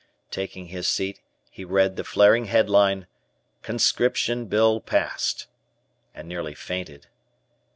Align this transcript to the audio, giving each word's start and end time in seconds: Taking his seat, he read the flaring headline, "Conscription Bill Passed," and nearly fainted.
Taking 0.31 0.69
his 0.69 0.87
seat, 0.87 1.19
he 1.51 1.63
read 1.63 1.95
the 1.95 2.03
flaring 2.03 2.45
headline, 2.45 3.05
"Conscription 3.61 4.47
Bill 4.47 4.79
Passed," 4.81 5.45
and 6.15 6.27
nearly 6.27 6.55
fainted. 6.55 7.05